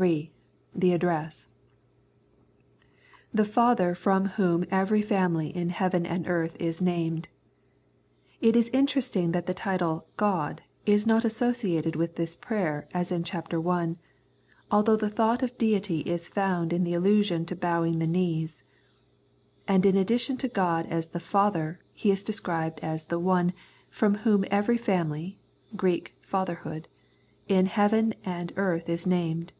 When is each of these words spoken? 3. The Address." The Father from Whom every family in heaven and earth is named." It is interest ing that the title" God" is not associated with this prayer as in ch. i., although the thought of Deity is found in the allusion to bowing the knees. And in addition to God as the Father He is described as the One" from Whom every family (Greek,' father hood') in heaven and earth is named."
3. 0.00 0.32
The 0.76 0.92
Address." 0.92 1.48
The 3.34 3.44
Father 3.44 3.96
from 3.96 4.26
Whom 4.26 4.64
every 4.70 5.02
family 5.02 5.48
in 5.48 5.70
heaven 5.70 6.06
and 6.06 6.28
earth 6.28 6.56
is 6.62 6.80
named." 6.80 7.28
It 8.40 8.54
is 8.54 8.68
interest 8.72 9.16
ing 9.16 9.32
that 9.32 9.46
the 9.46 9.54
title" 9.54 10.06
God" 10.26 10.62
is 10.96 11.04
not 11.04 11.24
associated 11.24 11.96
with 11.96 12.14
this 12.14 12.36
prayer 12.36 12.86
as 12.94 13.10
in 13.10 13.24
ch. 13.24 13.34
i., 13.34 13.94
although 14.70 14.94
the 14.94 15.10
thought 15.10 15.42
of 15.42 15.58
Deity 15.58 16.02
is 16.02 16.28
found 16.28 16.72
in 16.72 16.84
the 16.84 16.94
allusion 16.94 17.44
to 17.46 17.56
bowing 17.56 17.98
the 17.98 18.06
knees. 18.06 18.62
And 19.66 19.84
in 19.84 19.96
addition 19.96 20.36
to 20.36 20.46
God 20.48 20.86
as 20.86 21.08
the 21.08 21.18
Father 21.18 21.80
He 21.92 22.12
is 22.12 22.22
described 22.22 22.78
as 22.84 23.06
the 23.06 23.18
One" 23.18 23.52
from 23.90 24.14
Whom 24.18 24.44
every 24.48 24.76
family 24.78 25.40
(Greek,' 25.74 26.14
father 26.20 26.54
hood') 26.54 26.86
in 27.48 27.66
heaven 27.66 28.14
and 28.24 28.52
earth 28.54 28.88
is 28.88 29.04
named." 29.04 29.54